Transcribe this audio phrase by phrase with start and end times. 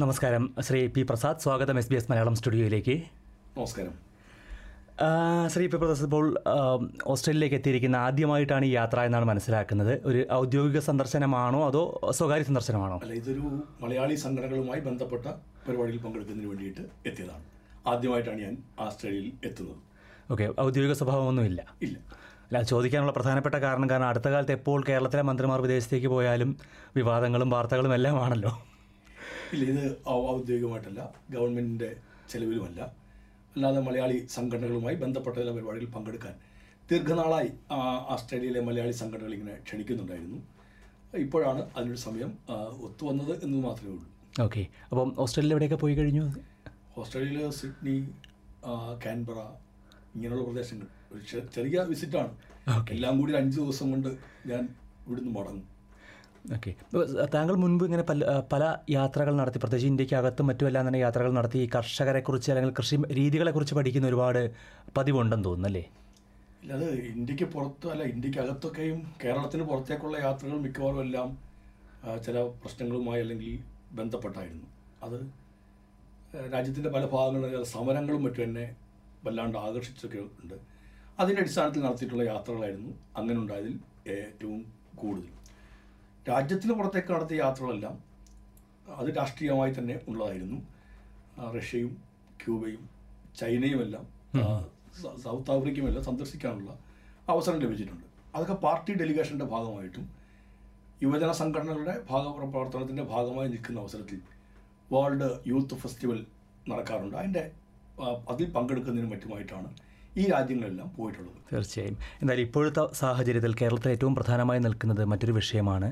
[0.00, 0.44] നമസ്കാരം.
[0.66, 1.40] ശ്രീ പി പ്രസാദ്.
[1.44, 2.94] സ്വാഗതം S B S Malayalam സ്റ്റുഡിയോയിലേക്ക്.
[3.56, 3.94] നമസ്കാരം.
[5.52, 6.26] ശ്രീ പി പ്രസാദ് ഇപ്പോൾ
[7.12, 9.92] ഓസ്ട്രേലിയയിലേക്ക് എത്തിയിരിക്കുന്ന ആദ്യമായിട്ടാണ് ഈ യാത്ര എന്നാണ് മനസ്സിലാക്കുന്നത്.
[10.10, 11.82] ഒരു ഔദ്യോഗിക സന്ദർശനമാണോ അതോ
[12.18, 12.96] സ്വകാര്യ സന്ദർശനമാണോ?
[13.04, 13.44] അല്ല ഇതൊരു
[13.82, 15.26] മലയാളി സംഘടനകളുമായി ബന്ധപ്പെട്ട
[15.66, 17.44] പരിപാടിയിൽ പങ്കെടുക്കുന്നതിന് വേണ്ടിയിട്ട് എത്തിയതാണ്.
[17.94, 19.82] ആദ്യമായിട്ടാണ് ഞാൻ ഓസ്ട്രേലിയയിൽ എത്തുന്നത്.
[20.32, 21.60] ഓക്കെ ഔദ്യോഗിക സ്വഭാവമൊന്നുമില്ല.
[21.88, 21.96] ഇല്ല.
[22.48, 26.52] അല്ല ചോദിക്കാനുള്ള പ്രധാനപ്പെട്ട കാരണം കാരണം അടുത്ത കാലത്ത് എപ്പോൾ കേരളത്തിലെ മന്ത്രിമാർ വിദേശത്തേക്ക് പോയാലും
[26.98, 28.52] വിവാദങ്ങളും വാർത്തകളും എല്ലാം ആണല്ലോ
[29.54, 31.90] ഇല്ല ഇത് ഔദ്യോഗികമായിട്ടല്ല ഗവൺമെന്റിന്റെ
[32.30, 32.80] ചെലവിലുമല്ല.
[33.54, 36.34] അല്ലാതെ മലയാളി സംഘടനകളുമായി ബന്ധപ്പെട്ട ചില പരിപാടികളിൽ പങ്കെടുക്കാൻ
[36.90, 37.80] ദീർഘനാളായി ഓസ്ട്രേലിയയിലെ
[38.14, 40.38] ആസ്ട്രേലിയയിലെ മലയാളി സംഘടനകൾ ഇങ്ങനെ ക്ഷണിക്കുന്നുണ്ടായിരുന്നു.
[41.24, 42.30] ഇപ്പോഴാണ് അതിനൊരു സമയം
[42.86, 44.06] ഒത്തുവന്നത് എന്ന് മാത്രമേ ഉള്ളൂ.
[44.40, 44.62] ഓക്കെ.
[44.90, 46.24] അപ്പം ഓസ്ട്രേലിയയിൽ എവിടെയൊക്കെ പോയി കഴിഞ്ഞു?
[46.98, 47.96] ഓസ്ട്രേലിയയിൽ സിഡ്നി
[49.04, 49.38] കാൻബറ
[50.14, 50.86] ഇങ്ങനെയുള്ള പ്രദേശങ്ങൾ.
[51.12, 51.22] ഒരു
[51.56, 52.32] ചെറിയ വിസിറ്റാണ്.
[52.90, 54.08] എല്ലാം കൂടി ഒരു അഞ്ച് ദിവസം കൊണ്ട്
[54.50, 54.62] ഞാൻ
[55.06, 55.79] ഇവിടുന്ന് മടങ്ങും.
[56.44, 56.70] ഓക്കെ
[57.34, 58.20] താങ്കൾ മുൻപ് ഇങ്ങനെ പല
[58.52, 64.06] പല യാത്രകൾ നടത്തി പ്രത്യേകിച്ച് ഇന്ത്യക്കകത്തും മറ്റുമെല്ലാം തന്നെ യാത്രകൾ നടത്തി ഈ കർഷകരെക്കുറിച്ച് അല്ലെങ്കിൽ കൃഷി രീതികളെക്കുറിച്ച് പഠിക്കുന്ന
[64.06, 64.40] ഒരുപാട്
[64.96, 65.84] പതിവുണ്ടെന്ന് തോന്നുന്നു അല്ലേ?
[66.76, 71.28] അത് ഇന്ത്യയ്ക്ക് പുറത്ത് അല്ല ഇന്ത്യക്കകത്തൊക്കെയും കേരളത്തിന് പുറത്തേക്കുള്ള യാത്രകൾ മിക്കവാറും എല്ലാം
[72.26, 73.54] ചില പ്രശ്നങ്ങളുമായി അല്ലെങ്കിൽ
[73.98, 74.66] ബന്ധപ്പെട്ടായിരുന്നു.
[75.06, 75.18] അത്
[76.54, 78.66] രാജ്യത്തിന്റെ പല ഭാഗങ്ങളിൽ സമരങ്ങളും മറ്റും എന്നെ
[79.24, 80.56] വല്ലാണ്ട് ആകർഷിച്ചൊക്കെ ഉണ്ട്.
[81.20, 83.74] അതിന്റെ അടിസ്ഥാനത്തിൽ നടത്തിയിട്ടുള്ള യാത്രകളായിരുന്നു അങ്ങനെ ഉണ്ടായതിൽ
[84.18, 84.60] ഏറ്റവും
[85.02, 85.32] കൂടുതൽ.
[86.30, 87.96] രാജ്യത്തിന് പുറത്തേക്ക് നടത്തിയ യാത്രകളെല്ലാം
[89.00, 90.58] അത് രാഷ്ട്രീയമായി തന്നെ ഉള്ളതായിരുന്നു.
[91.56, 91.92] റഷ്യയും
[92.42, 92.82] ക്യൂബയും
[93.40, 94.04] ചൈനയുമെല്ലാം
[95.24, 96.70] സൗത്ത് ആഫ്രിക്കയുമെല്ലാം സന്ദർശിക്കാനുള്ള
[97.32, 98.06] അവസരം ലഭിച്ചിട്ടുണ്ട്.
[98.34, 100.04] അതൊക്കെ പാർട്ടി ഡെലിഗേഷന്റെ ഭാഗമായിട്ടും
[101.02, 104.18] യുവജന സംഘടനകളുടെ ഭാഗ പ്രവർത്തനത്തിന്റെ ഭാഗമായി നിൽക്കുന്ന അവസരത്തിൽ
[104.94, 106.18] വേൾഡ് യൂത്ത് ഫെസ്റ്റിവൽ
[106.70, 107.16] നടക്കാറുണ്ട്.
[107.20, 107.44] അതിന്റെ
[108.32, 109.70] അതിൽ പങ്കെടുക്കുന്നതിനും മറ്റുമായിട്ടാണ്
[110.20, 111.38] ഈ രാജ്യങ്ങളെല്ലാം പോയിട്ടുള്ളത്.
[111.52, 111.96] തീർച്ചയായും.
[112.22, 115.88] എന്നാൽ ഇപ്പോഴത്തെ സാഹചര്യത്തിൽ കേരളത്തിൽ ഏറ്റവും പ്രധാനമായി നിൽക്കുന്നത് മറ്റൊരു വിഷയമാണ്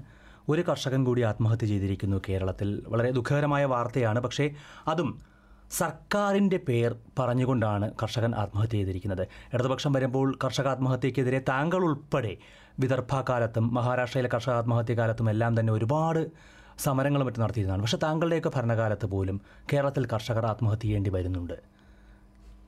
[0.49, 2.83] ഒരു കർഷകൻ കൂടി ആത്മഹത്യ ചെയ്തിരിക്കുന്നു കേരളത്തിൽ.
[2.89, 4.21] വളരെ ദുഃഖകരമായ വാർത്തയാണ്.
[4.21, 4.55] പക്ഷേ
[4.89, 5.21] അതും
[5.71, 9.29] സർക്കാരിന്റെ പേർ പറഞ്ഞുകൊണ്ടാണ് കർഷകൻ ആത്മഹത്യ ചെയ്തിരിക്കുന്നത്.
[9.55, 12.37] ഇടതുപക്ഷം വരുമ്പോൾ കർഷക ആത്മഹത്യക്കെതിരെ താങ്കൾ ഉൾപ്പെടെ
[12.81, 16.27] വിദർഭ കാലത്തും മഹാരാഷ്ട്രയിലെ കർഷക ആത്മഹത്യ കാലത്തും എല്ലാം തന്നെ ഒരുപാട്
[16.79, 17.83] സമരങ്ങളും മറ്റും നടത്തിയിരുന്നതാണ്.
[17.83, 19.41] പക്ഷേ താങ്കളുടെയൊക്കെ ഭരണകാലത്ത് പോലും
[19.73, 21.55] കേരളത്തിൽ കർഷകർ ആത്മഹത്യ ചെയ്യേണ്ടി വരുന്നുണ്ട്.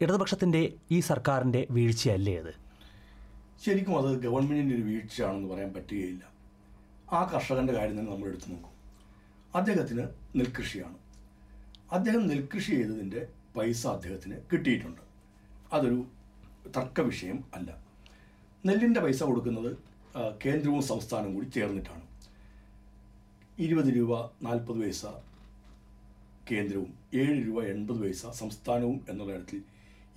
[0.01, 2.55] ഇടതുപക്ഷത്തിന്റെ ഈ സർക്കാരിന്റെ വീഴ്ചയല്ലേ അത്?
[3.67, 6.40] ശരിക്കും അത് ഗവൺമെന്റിന്റെ ഒരു വീഴ്ചയാണെന്ന് പറയാൻ പറ്റുകയില്ല.
[7.13, 8.75] ആ കർഷകന്റെ കാര്യം തന്നെ നമ്മൾ എടുത്തു നോക്കും.
[9.55, 10.05] അദ്ദേഹത്തിന്
[10.39, 10.99] നെൽകൃഷിയാണ്.
[11.93, 15.03] അദ്ദേഹം നെൽകൃഷി ചെയ്തതിന്റെ പൈസ അദ്ദേഹത്തിന് കിട്ടിയിട്ടുണ്ട്.
[15.73, 16.07] അതൊരു
[16.77, 17.71] തർക്ക വിഷയം അല്ല.
[18.67, 19.71] നെല്ലിന്റെ പൈസ കൊടുക്കുന്നത്
[20.45, 22.05] കേന്ദ്രവും സംസ്ഥാനവും കൂടി ചേർന്നിട്ടാണ്.
[23.59, 25.05] ഇരുപത് രൂപ നാൽപ്പത് പൈസ
[26.51, 29.61] കേന്ദ്രവും ഏഴ് രൂപ എൺപത് പൈസ സംസ്ഥാനവും എന്നുള്ള ഇടത്തിൽ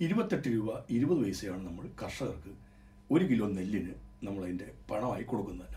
[0.00, 2.52] ഇരുപത്തെട്ട് രൂപ ഇരുപത് പൈസയാണ് നമ്മൾ കർഷകർക്ക്
[3.10, 3.94] ഒരു കിലോ നെല്ലിന്
[4.26, 5.76] നമ്മളതിന്റെ പണമായി കൊടുക്കുന്നതല്ല.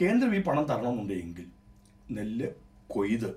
[0.00, 1.46] കേന്ദ്രം ഈ പണം തരണമെന്നുണ്ടെങ്കിൽ
[2.16, 2.48] നെല്ല്
[2.92, 3.30] കൊയ്ത്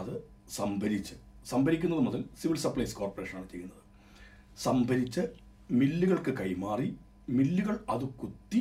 [0.00, 0.12] അത്
[0.56, 1.14] സംഭരിച്ച്
[1.52, 3.82] സംഭരിക്കുന്നത് മുതൽ സിവിൽ സപ്ലൈസ് കോർപ്പറേഷനാണ് ചെയ്യുന്നത്.
[4.66, 5.22] സംഭരിച്ച്
[5.70, 6.88] മില്ലുകൾക്ക് കൈമാറി
[7.28, 8.60] മില്ലുകൾ അത് കുത്തി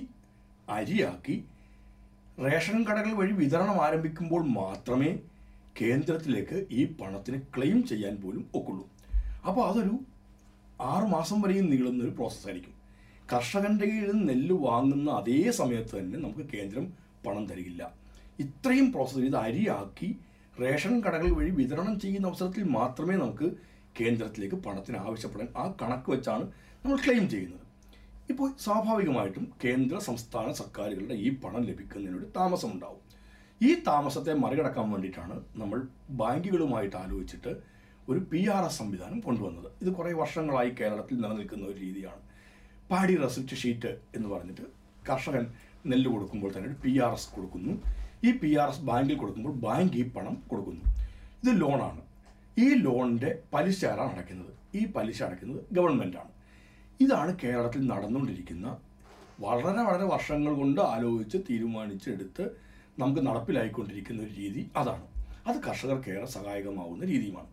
[0.69, 1.35] അരിയാക്കി
[2.45, 5.11] റേഷൻ കടകൾ വഴി വിതരണം ആരംഭിക്കുമ്പോൾ മാത്രമേ
[5.81, 8.85] കേന്ദ്രത്തിലേക്ക് ഈ പണത്തിന് ക്ലെയിം ചെയ്യാൻ പോലും ഒക്കുള്ളൂ.
[9.47, 9.93] അപ്പോൾ അതൊരു
[10.91, 12.73] ആറുമാസം വരെയും നീളുന്നൊരു പ്രോസസ്സായിരിക്കും
[13.33, 16.93] കർഷകന്റെ കയ്യിൽ നിന്ന് നെല്ല് വാങ്ങുന്ന അതേ സമയത്ത് തന്നെ നമുക്ക് കേന്ദ്രം
[17.27, 17.93] പണം തരികില്ല.
[18.39, 20.15] ഇത്രയും പ്രോസസ്സ് ഇത് അരിയാക്കി
[20.61, 23.51] റേഷൻ കടകൾ വഴി വിതരണം ചെയ്യുന്ന അവസരത്തിൽ മാത്രമേ നമുക്ക്
[24.01, 26.45] കേന്ദ്രത്തിലേക്ക് പണത്തിന് ആവശ്യപ്പെടാൻ ആ കണക്ക് വെച്ചാണ്
[26.83, 27.65] നമ്മൾ ക്ലെയിം ചെയ്യുന്നത്.
[28.29, 33.01] ഇപ്പോൾ സ്വാഭാവികമായിട്ടും കേന്ദ്ര സംസ്ഥാന സർക്കാരുകളുടെ ഈ പണം ലഭിക്കുന്നതിനൊരു താമസമുണ്ടാവും
[33.63, 37.51] ഈ താമസത്തെ മറികടക്കാൻ വേണ്ടിയിട്ടാണ് നമ്മൾ ബാങ്കുകളുമായിട്ട് ആലോചിച്ചിട്ട്
[38.09, 39.71] ഒരു പി ആർ എസ് സംവിധാനം കൊണ്ടുവന്നത്.
[39.81, 42.24] ഇത് കുറേ വർഷങ്ങളായി കേരളത്തിൽ നിലനിൽക്കുന്ന ഒരു രീതിയാണ്.
[42.91, 44.61] പാടി റെസിപ്റ്റ് ഷീറ്റ് എന്ന് പറഞ്ഞിട്ട്
[45.09, 45.47] കർഷകൻ
[45.85, 47.73] നെല്ല് കൊടുക്കുമ്പോൾ തന്നെ ഒരു പി ആർ എസ് കൊടുക്കുന്നു.
[48.23, 50.81] ഈ പി ആർ എസ് ബാങ്കിൽ കൊടുക്കുമ്പോൾ ബാങ്ക് ഈ പണം കൊടുക്കുന്നു.
[51.43, 52.01] ഇത് ലോണാണ്
[52.57, 54.53] ഈ ലോണിന്റെ പലിശയാണ് അടയ്ക്കുന്നത്?
[54.75, 56.31] ഈ പലിശ അടയ്ക്കുന്നത് ഗവൺമെന്റാണ്
[56.99, 58.77] ഇതാണ് കേരളത്തിൽ നടന്നുകൊണ്ടിരിക്കുന്ന
[59.39, 62.57] വളരെ വളരെ വർഷങ്ങൾ കൊണ്ട് ആലോചിച്ച് തീരുമാനിച്ചെടുത്ത്
[62.99, 65.07] നമുക്ക് നടപ്പിലായിക്കൊണ്ടിരിക്കുന്ന ഒരു രീതി അതാണ്.
[65.47, 67.47] അത് കർഷകർക്ക് ഏറെ സഹായകമാവുന്ന രീതിയുമാണ്.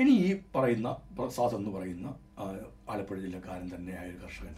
[0.00, 0.88] ഇനി ഈ പറയുന്ന
[1.18, 4.54] പ്രസാദ് എന്ന് പറയുന്ന ആലപ്പുഴ ജില്ലക്കാരൻ തന്നെയായ ഒരു കർഷകൻ.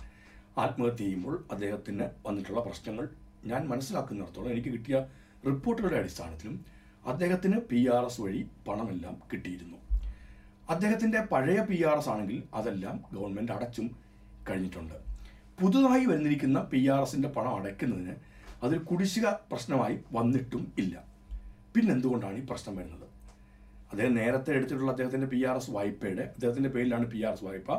[0.58, 3.08] ആത്മഹത്യ ചെയ്യുമ്പോൾ അദ്ദേഹത്തിന് വന്നിട്ടുള്ള പ്രശ്നങ്ങൾ
[3.44, 5.06] ഞാൻ മനസ്സിലാക്കുന്നിടത്തോളം എനിക്ക് കിട്ടിയ
[5.46, 6.64] റിപ്പോർട്ടുകളുടെ അടിസ്ഥാനത്തിലും
[7.06, 9.76] അദ്ദേഹത്തിന് പി ആർ എസ് വഴി പണമെല്ലാം കിട്ടിയിരുന്നു.
[10.70, 13.96] അദ്ദേഹത്തിന്റെ പഴയ പി ആർ എസ് ആണെങ്കിൽ അതെല്ലാം ഗവൺമെന്റ് അടച്ചും
[14.50, 14.94] കഴിഞ്ഞിട്ടുണ്ട്.
[15.60, 18.14] പുതുതായി വന്നിരിക്കുന്ന പി ആർ എസിന്റെ പണം അടയ്ക്കുന്നതിന്
[18.62, 21.04] അതിൽ കുടിശ്ശിക പ്രശ്നമായി വന്നിട്ടും ഇല്ല.
[21.74, 23.03] പിന്നെന്തുകൊണ്ടാണ് ഈ പ്രശ്നം വരുന്നത്?
[23.94, 27.70] അദ്ദേഹം നേരത്തെ എടുത്തിട്ടുള്ള അദ്ദേഹത്തിന്റെ പി ആർ എസ് വായ്പയുടെ അദ്ദേഹത്തിന്റെ പേരിലാണ് പി ആർ എസ് വായ്പ.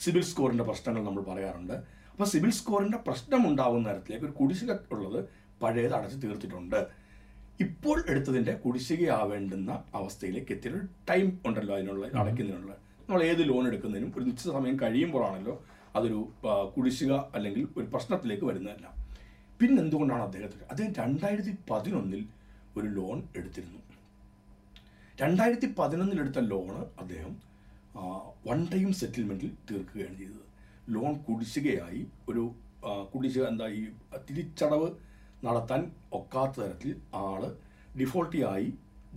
[0.00, 1.76] സിബിൽ സ്കോറിന്റെ പ്രശ്നങ്ങൾ നമ്മൾ പറയാറുണ്ട്.
[2.12, 5.20] അപ്പോൾ സിബിൽ സ്കോറിന്റെ പ്രശ്നം ഉണ്ടാകുന്ന തരത്തിലേക്ക് ഒരു കുടിശ്ശിക ഉള്ളത്
[5.62, 6.80] പഴയത് അടച്ചു തീർത്തിട്ടുണ്ട്.
[7.64, 10.80] ഇപ്പോൾ എടുത്തതിന്റെ കുടിശ്ശികയാവേണ്ടുന്ന അവസ്ഥയിലേക്ക് എത്തിയ ഒരു
[11.10, 12.72] ടൈം ഉണ്ടല്ലോ അതിനുള്ള അടയ്ക്കുന്നതിനുള്ള.
[13.06, 15.54] നമ്മൾ ഏത് ലോൺ എടുക്കുന്നതിനും ഒരു നിശ്ചിത സമയം കഴിയുമ്പോഴാണല്ലോ
[15.96, 16.18] അതൊരു
[16.76, 18.86] കുടിശ്ശിക അല്ലെങ്കിൽ ഒരു പ്രശ്നത്തിലേക്ക് വരുന്നതല്ല.
[19.60, 22.22] പിന്നെന്തുകൊണ്ടാണ് അദ്ദേഹത്തിന് അദ്ദേഹം രണ്ടായിരത്തി പതിനൊന്നിൽ
[22.78, 23.80] ഒരു ലോൺ എടുത്തിരുന്നു.
[25.22, 27.32] രണ്ടായിരത്തി പതിനൊന്നിലെടുത്ത ലോണ് അദ്ദേഹം
[28.46, 30.44] വൺ ടൈം സെറ്റിൽമെന്റിൽ തീർക്കുകയാണ് ചെയ്തത്.
[30.94, 32.44] ലോൺ കുടിശ്ശികയായി ഒരു
[33.12, 33.82] കുടിശ്ശിക എന്താ ഈ
[34.28, 34.88] തിരിച്ചടവ്
[35.46, 35.80] നടത്താൻ
[36.18, 36.92] ഒക്കാത്ത തരത്തിൽ
[37.24, 37.42] ആൾ
[38.00, 38.68] ഡിഫോൾട്ടിയായി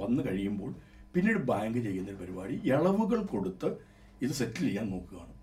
[0.01, 0.71] വന്നു കഴിയുമ്പോൾ
[1.13, 3.69] പിന്നീട് ബാങ്ക് ചെയ്യുന്ന പരിപാടി ഇളവുകൾ കൊടുത്ത്
[4.25, 5.33] ഇത് സെറ്റിൽ ചെയ്യാൻ നോക്കുകയാണ്.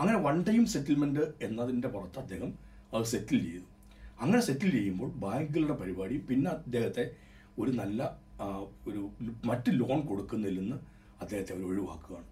[0.00, 2.50] അങ്ങനെ വൺ ടൈം സെറ്റിൽമെന്റ് എന്നതിന്റെ പുറത്ത് അദ്ദേഹം
[2.94, 3.66] അത് സെറ്റിൽ ചെയ്തു.
[4.22, 7.04] അങ്ങനെ സെറ്റിൽ ചെയ്യുമ്പോൾ ബാങ്കുകളുടെ പരിപാടി പിന്നെ അദ്ദേഹത്തെ
[7.62, 8.02] ഒരു നല്ല
[8.88, 9.10] ഒരു
[9.44, 10.76] മറ്റ് ലോൺ കൊടുക്കുന്നതിൽ നിന്ന്
[11.20, 12.28] അദ്ദേഹത്തെ അവർ ഒഴിവാക്കുകയാണ്.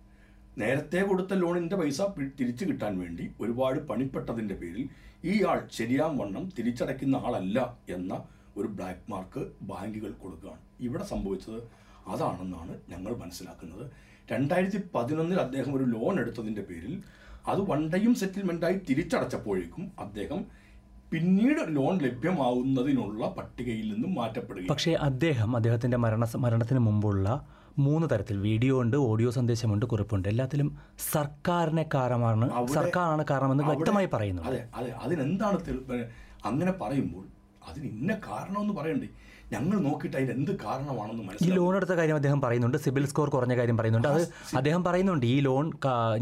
[0.58, 2.03] നേരത്തെ കൊടുത്ത ലോണിന്റെ പൈസ
[2.41, 4.85] തിരിച്ചു കിട്ടാൻ വേണ്ടി ഒരുപാട് പണിപ്പെട്ടതിന്റെ പേരിൽ
[5.25, 7.58] ഈ ആൾ ശരിയാം വണ്ണം തിരിച്ചടയ്ക്കുന്ന ആളല്ല
[7.88, 8.25] എന്ന
[8.56, 10.62] ഒരു ബ്ലാക്ക് മാർക്ക് ബാങ്കുകൾ കൊടുക്കുകയാണ്.
[10.81, 11.61] ഇവിടെ സംഭവിച്ചത്
[12.12, 13.85] അതാണെന്നാണ് ഞങ്ങൾ മനസ്സിലാക്കുന്നത്.
[14.32, 17.02] രണ്ടായിരത്തി പതിനൊന്നിൽ അദ്ദേഹം ഒരു ലോൺ എടുത്തതിന്റെ പേരിൽ
[17.49, 20.41] അത് വൺ ടൈം സെറ്റിൽമെന്റായി തിരിച്ചടച്ചപ്പോഴേക്കും അദ്ദേഹം
[21.12, 27.26] പിന്നീട് ലോൺ ലഭ്യമാവുന്നതിനുള്ള പട്ടികയിൽ നിന്നും മാറ്റപ്പെടുകയും പക്ഷേ അദ്ദേഹം അദ്ദേഹത്തിന്റെ മരണ മരണത്തിന് മുമ്പുള്ള
[27.79, 30.26] മൂന്ന് തരത്തിൽ വീഡിയോ ഉണ്ട് ഓഡിയോ സന്ദേശമുണ്ട് കുറിപ്പുണ്ട്.
[30.29, 30.69] എല്ലാത്തിലും
[31.06, 34.91] സർക്കാരിനെ കാരണമാണ് സർക്കാരാണ് കാരണമെന്ന് വ്യക്തമായി പറയുന്നു അതെ അതെ.
[35.03, 35.58] അതിനെന്താണ്
[36.44, 37.25] അങ്ങനെ പറയുമ്പോൾ
[37.69, 39.09] അതിന് ഇന്ന കാരണമെന്ന് പറയണ്ടേ?
[39.55, 42.79] ഞങ്ങൾ നോക്കിയിട്ട് അതിന് എന്ത് കാരണമാണെന്ന് ഈ മനസ്സിലാക്കി ലോൺ എടുത്ത കാര്യം അദ്ദേഹം പറയുന്നുണ്ട്.
[42.85, 44.09] സിബിൽ സ്കോർ കുറഞ്ഞ കാര്യം പറയുന്നുണ്ട്.
[44.15, 44.23] അത്
[44.59, 45.67] അദ്ദേഹം പറയുന്നുണ്ട് ഈ ലോൺ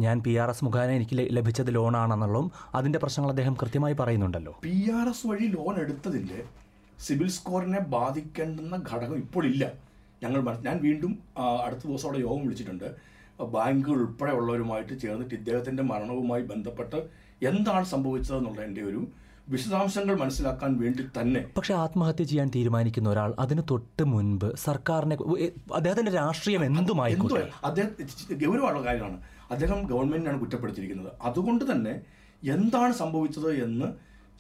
[0.05, 2.49] ഞാൻ പി ആർ എസ് മുഖേന എനിക്ക് ലഭിച്ചത് ലോണാണെന്നുള്ളതും
[2.81, 4.53] അതിന്റെ പ്രശ്നങ്ങൾ അദ്ദേഹം കൃത്യമായി പറയുന്നുണ്ടല്ലോ.
[4.67, 6.39] പി ആർ എസ് വഴി ലോൺ എടുത്തതിന്റെ
[7.07, 9.65] സിബിൽ സ്കോറിനെ ബാധിക്കേണ്ടുന്ന ഘടകം ഇപ്പോൾ ഇല്ല
[10.23, 11.13] ഞങ്ങൾ ഞാൻ വീണ്ടും
[11.67, 12.89] അടുത്ത ദിവസം അവിടെ യോഗം വിളിച്ചിട്ടുണ്ട്.
[13.55, 16.99] ബാങ്കുകൾ ഉൾപ്പെടെ ഉള്ളവരുമായിട്ട് ചേർന്നിട്ട് ഇദ്ദേഹത്തിന്റെ മരണവുമായി ബന്ധപ്പെട്ട്
[17.51, 19.01] എന്താണ് സംഭവിച്ചതെന്നുള്ളതിന്റെ ഒരു
[19.49, 25.19] വിശദാംശങ്ങൾ മനസ്സിലാക്കാൻ വേണ്ടി തന്നെ പക്ഷെ ആത്മഹത്യ ചെയ്യാൻ തീരുമാനിക്കുന്ന ഒരാൾ അതിന് തൊട്ട് മുൻപ് സർക്കാരിനെ
[25.75, 27.17] അദ്ദേഹത്തിന്റെ രാഷ്ട്രീയം എന്തുമായി
[27.65, 27.91] അദ്ദേഹം
[28.33, 29.21] ഗൗരവമുള്ള കാര്യമാണ്.
[29.51, 31.13] അദ്ദേഹം ഗവൺമെന്റിനാണ് കുറ്റപ്പെടുത്തിയിരിക്കുന്നത്.
[31.23, 32.01] അതുകൊണ്ട് തന്നെ
[32.51, 33.85] എന്താണ് സംഭവിച്ചത് എന്ന്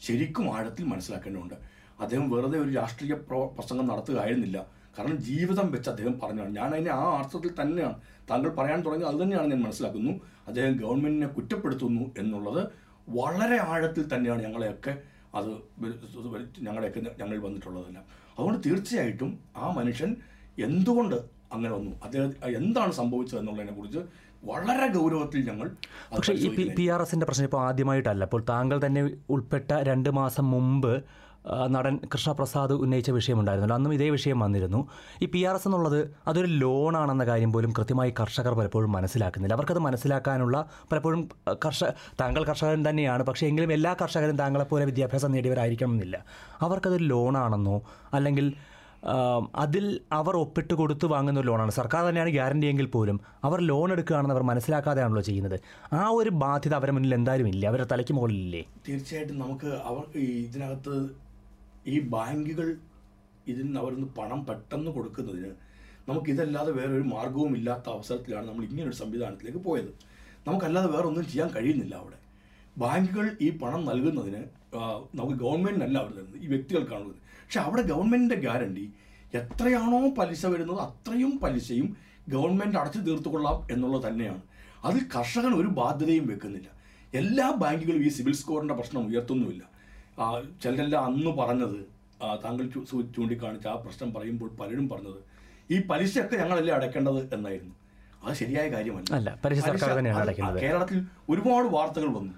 [0.06, 1.54] ശരിക്കും ആഴത്തിൽ മനസ്സിലാക്കേണ്ടതുണ്ട്.
[2.00, 4.66] അദ്ദേഹം വെറുതെ ഒരു രാഷ്ട്രീയ പ്രോ- പ്രസംഗം നടത്തുകയായിരുന്നില്ല.
[4.98, 7.94] കാരണം ജീവിതം വെച്ച് അദ്ദേഹം പറഞ്ഞാണ് ഞാൻ അതിനെ ആ അർത്ഥത്തിൽ തന്നെയാണ്.
[8.30, 10.12] താങ്കൾ പറയാൻ തുടങ്ങി അത് തന്നെയാണ് ഞാൻ മനസ്സിലാക്കുന്നു.
[10.46, 12.68] അദ്ദേഹം ഗവൺമെന്റിനെ കുറ്റപ്പെടുത്തുന്നു എന്നുള്ളത്
[13.08, 14.92] വളരെ ആഴത്തിൽ തന്നെയാണ് ഞങ്ങളെയൊക്കെ
[15.34, 15.50] അത്
[16.62, 18.04] ഞങ്ങളുടെയൊക്കെ ഞങ്ങൾ വന്നിട്ടുള്ളതെല്ലാം.
[18.38, 20.16] അതുകൊണ്ട് തീർച്ചയായിട്ടും ആ മനുഷ്യൻ
[20.58, 21.16] എന്തുകൊണ്ട്
[21.52, 21.92] അങ്ങനെ വന്നു?
[22.04, 23.98] അദ്ദേഹം എന്താണ് സംഭവിച്ചത് എന്നുള്ളതിനെ കുറിച്ച്
[24.44, 25.70] വളരെ ഗൗരവത്തിൽ ഞങ്ങൾ
[26.16, 28.24] പക്ഷേ ഈ പി ആർ എസിന്റെ പ്രശ്നം ഇപ്പോൾ ആദ്യമായിട്ടല്ല.
[28.24, 31.04] അപ്പോൾ താങ്കൾ തന്നെ ഉൾപ്പെട്ട രണ്ട് മാസം മുമ്പ്
[31.68, 33.76] നടൻ കൃഷ്ണപ്രസാദ് ഉന്നയിച്ച വിഷയമുണ്ടായിരുന്നല്ലോ.
[33.76, 34.88] അന്നും ഇതേ വിഷയം വന്നിരുന്നു.
[35.22, 39.54] ഈ പി ആർ എസ് എന്നുള്ളത് അതൊരു ലോണാണെന്ന കാര്യം പോലും കൃത്യമായി കർഷകർ പലപ്പോഴും മനസ്സിലാക്കുന്നില്ല.
[39.54, 41.28] അവർക്കത് മനസ്സിലാക്കാനുള്ള പലപ്പോഴും
[41.64, 43.22] കർഷക താങ്കൾ കർഷകൻ തന്നെയാണ്.
[43.22, 46.24] പക്ഷേ എങ്കിലും എല്ലാ കർഷകരും താങ്കളെപ്പോലെ വിദ്യാഭ്യാസം നേടിയവരായിരിക്കണം എന്നില്ല
[46.62, 47.82] അവർക്കതൊരു ലോണാണെന്നോ
[48.14, 48.54] അല്ലെങ്കിൽ
[49.54, 51.70] അതിൽ അവർ ഒപ്പിട്ട് കൊടുത്ത് വാങ്ങുന്ന ഒരു ലോണാണ്.
[51.70, 55.60] സർക്കാർ തന്നെയാണ് ഗ്യാരണ്ടി എങ്കിൽ പോലും അവർ ലോൺ എടുക്കുകയാണെന്ന് അവർ മനസ്സിലാക്കാതെയാണല്ലോ ചെയ്യുന്നത്.
[55.92, 57.66] ആ ഒരു ബാധ്യത അവരുടെ മുന്നിൽ എന്തായാലും ഇല്ല?
[57.66, 58.62] അവരുടെ തലയ്ക്ക് മുകളിലില്ലേ?
[58.88, 61.23] തീർച്ചയായിട്ടും നമുക്ക് അവർ ഇതിനകത്ത്
[61.92, 62.68] ഈ ബാങ്കുകൾ
[63.50, 65.52] ഇതിൽ നിന്ന് അവരിന്ന് പണം പെട്ടെന്ന് കൊടുക്കുന്നതിന്
[66.08, 69.90] നമുക്കിതല്ലാതെ വേറൊരു മാർഗവും ഇല്ലാത്ത അവസരത്തിലാണ് നമ്മൾ ഇങ്ങനൊരു സംവിധാനത്തിലേക്ക് പോയത്.
[70.46, 72.18] നമുക്കല്ലാതെ വേറെ ഒന്നും ചെയ്യാൻ കഴിയുന്നില്ല അവിടെ.
[72.82, 74.42] ബാങ്കുകൾ ഈ പണം നൽകുന്നതിന്
[75.18, 77.12] നമുക്ക് ഗവൺമെന്റിനല്ല അവർ തരുന്നത് ഈ വ്യക്തികൾക്കാണ്
[77.44, 78.84] പക്ഷെ അവിടെ ഗവൺമെന്റിന്റെ ഗ്യാരണ്ടി
[79.40, 81.88] എത്രയാണോ പലിശ വരുന്നത് അത്രയും പലിശയും
[82.34, 84.42] ഗവൺമെന്റ് അടച്ചു തീർത്തുകൊള്ളാം എന്നുള്ളത് തന്നെയാണ്.
[84.88, 86.68] അതിൽ കർഷകൻ ഒരു ബാധ്യതയും വെക്കുന്നില്ല.
[87.20, 89.62] എല്ലാ ബാങ്കുകളും ഈ സിവിൽ സ്കോറിന്റെ പ്രശ്നം ഉയർത്തുന്നുമില്ല.
[90.62, 91.78] ചിലരെല്ലാം അന്ന് പറഞ്ഞത്
[92.44, 92.64] താങ്കൾ
[93.14, 95.20] ചൂണ്ടിക്കാണിച്ച ആ പ്രശ്നം പറയുമ്പോൾ പലരും പറഞ്ഞത്
[95.74, 97.74] ഈ പലിശയൊക്കെ ഞങ്ങളല്ലേ അടയ്ക്കേണ്ടത് എന്നായിരുന്നു.
[98.24, 99.06] അത് ശരിയായ കാര്യമല്ല.
[100.64, 100.98] കേരളത്തിൽ
[101.32, 102.34] ഒരുപാട് വാർത്തകൾ വന്നു.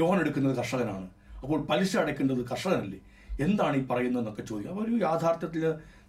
[0.00, 1.06] ലോൺ എടുക്കുന്നത് കർഷകനാണ്.
[1.42, 3.00] അപ്പോൾ പലിശ അടയ്ക്കേണ്ടത് കർഷകനല്ലേ?
[3.46, 5.62] എന്താണ് ഈ പറയുന്നതെന്നൊക്കെ ചോദിക്കുക അപ്പോൾ ഒരു യാഥാർത്ഥ്യത്തിൽ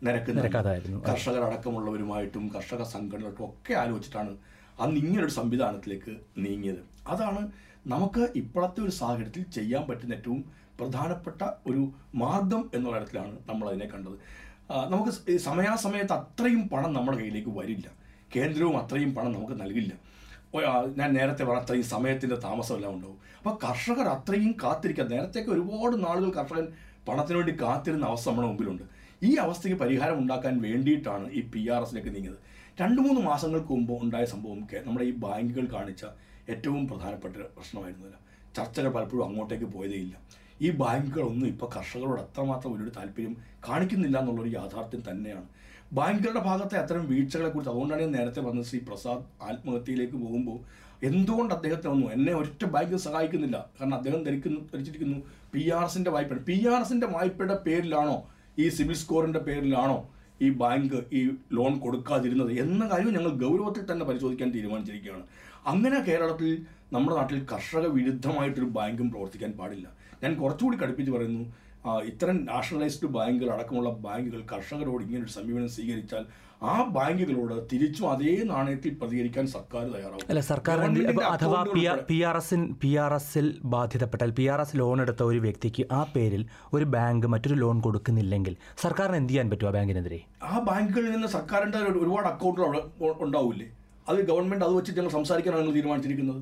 [0.06, 0.42] നിരക്കുന്ന.
[1.10, 4.34] കർഷകരടക്കമുള്ളവരുമായിട്ടും കർഷക സംഘടനകളായിട്ടും ഒക്കെ ആലോചിച്ചിട്ടാണ്
[4.84, 6.14] അന്ന് ഇങ്ങനൊരു സംവിധാനത്തിലേക്ക്
[6.46, 6.84] നീങ്ങിയത്.
[7.12, 7.42] അതാണ്
[7.94, 10.42] നമുക്ക് ഇപ്പോഴത്തെ ഒരു സാഹചര്യത്തിൽ ചെയ്യാൻ പറ്റുന്ന ഏറ്റവും
[10.80, 11.82] പ്രധാനപ്പെട്ട ഒരു
[12.22, 14.16] മാർഗം എന്നുള്ള ഇടത്തിലാണ് നമ്മൾ അതിനെ കണ്ടത്
[14.94, 15.12] നമുക്ക്
[15.48, 17.88] സമയാസമയത്ത് അത്രയും പണം നമ്മുടെ കയ്യിലേക്ക് വരില്ല.
[18.36, 19.94] കേന്ദ്രവും അത്രയും പണം നമുക്ക് നൽകില്ല.
[21.00, 23.18] ഞാൻ നേരത്തെ പറഞ്ഞ അത്രയും സമയത്തിന്റെ താമസമെല്ലാം ഉണ്ടാവും.
[23.40, 26.66] അപ്പോൾ കർഷകർ അത്രയും കാത്തിരിക്കുക നേരത്തേക്ക് ഒരുപാട് നാളുകൾ കർഷകൻ
[27.08, 28.84] പണത്തിന് വേണ്ടി കാത്തിരുന്ന അവസ്ഥ നമ്മുടെ മുമ്പിലുണ്ട്.
[29.28, 32.40] ഈ അവസ്ഥയ്ക്ക് പരിഹാരം ഉണ്ടാക്കാൻ വേണ്ടിയിട്ടാണ് ഈ പി ആർ എസിലേക്ക് നീങ്ങിയത്.
[32.82, 36.04] രണ്ട് മൂന്ന് മാസങ്ങൾക്ക് മുമ്പ് ഉണ്ടായ സംഭവം നമ്മുടെ ഈ ബാങ്കുകൾ കാണിച്ച
[36.52, 38.18] ഏറ്റവും പ്രധാനപ്പെട്ട പ്രശ്നമായിരുന്നു പ്രശ്നമായിരുന്നില്ല
[38.58, 40.16] ചർച്ചകൾ പലപ്പോഴും അങ്ങോട്ടേക്ക് പോയതേയില്ല
[40.66, 43.34] ഈ ബാങ്കുകളൊന്നും ഇപ്പോൾ കർഷകരോട് അത്രമാത്രം വലിയൊരു താല്പര്യം
[43.68, 45.48] കാണിക്കുന്നില്ല എന്നുള്ളൊരു യാഥാർത്ഥ്യം തന്നെയാണ്.
[45.98, 50.58] ബാങ്കുകളുടെ ഭാഗത്തെ അത്തരം വീഴ്ചകളെക്കുറിച്ച് അതുകൊണ്ടാണ് ഞാൻ നേരത്തെ പറഞ്ഞത് ശ്രീ പ്രസാദ് ആത്മഹത്യയിലേക്ക് പോകുമ്പോൾ
[51.10, 52.08] എന്തുകൊണ്ട് അദ്ദേഹത്തെ വന്നു?
[52.16, 53.58] എന്നെ ഒറ്റ ബാങ്ക് സഹായിക്കുന്നില്ല.
[53.78, 55.20] കാരണം അദ്ദേഹം ധരിക്കുന്നു ധരിച്ചിരിക്കുന്നു
[55.54, 58.18] പി ആർ എസിന്റെ വായ്പ പി ആർ എസിന്റെ വായ്പയുടെ പേരിലാണോ?
[58.64, 60.00] ഈ സിവിൽ സ്കോറിന്റെ പേരിലാണോ?
[60.42, 61.22] ഈ ബാങ്ക് ഈ
[61.52, 65.24] ലോൺ കൊടുക്കാതിരുന്നത് എന്ന കാര്യം ഞങ്ങൾ ഗൗരവത്തിൽ തന്നെ പരിശോധിക്കാൻ തീരുമാനിച്ചിരിക്കുകയാണ്.
[65.68, 69.88] അങ്ങനെ കേരളത്തിൽ നമ്മുടെ നാട്ടിൽ കർഷക വിരുദ്ധമായിട്ടൊരു ബാങ്കും പ്രവർത്തിക്കാൻ പാടില്ല.
[70.24, 71.44] ഞാൻ കുറച്ചുകൂടി കടുപ്പിച്ച് പറയുന്നു.
[72.10, 76.24] ഇത്തരം നാഷണലൈസ്ഡ് ബാങ്കുകൾ അടക്കമുള്ള ബാങ്കുകൾ കർഷകരോട് ഇങ്ങനെ ഒരു സമീപനം സ്വീകരിച്ചാൽ
[76.72, 80.26] ആ ബാങ്കുകളോട് തിരിച്ചും അതേ നാണയത്തിൽ പ്രതികരിക്കാൻ സർക്കാർ തയ്യാറാവും.
[80.32, 80.78] അല്ല സർക്കാർ
[81.32, 81.62] അഥവാ
[82.10, 86.02] പി ആർ എസിൻ പി ആർ എസിൽ ബാധ്യതപ്പെട്ടാൽ പി ആർ എസ് ലോൺ എടുത്ത ഒരു വ്യക്തിക്ക് ആ
[86.16, 90.20] പേരിൽ ഒരു ബാങ്ക് മറ്റൊരു ലോൺ കൊടുക്കുന്നില്ലെങ്കിൽ സർക്കാരിന് എന്ത് ചെയ്യാൻ പറ്റുമോ ആ ബാങ്കിനെതിരെ?
[90.52, 92.78] ആ ബാങ്കുകളിൽ നിന്ന് സർക്കാരിന്റെ ഒരുപാട് അക്കൗണ്ടുകൾ
[93.28, 93.68] ഉണ്ടാവില്ലേ?
[94.10, 96.42] അത് ഗവൺമെന്റ് അത് വെച്ചിട്ട് ഞങ്ങൾ സംസാരിക്കാനാണ് തീരുമാനിച്ചിരിക്കുന്നത്.